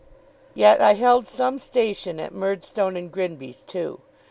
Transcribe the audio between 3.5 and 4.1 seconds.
too.